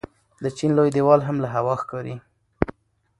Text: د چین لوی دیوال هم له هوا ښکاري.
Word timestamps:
د 0.43 0.45
چین 0.57 0.71
لوی 0.77 0.89
دیوال 0.95 1.21
هم 1.27 1.37
له 1.43 1.47
هوا 1.55 1.75
ښکاري. 1.81 2.15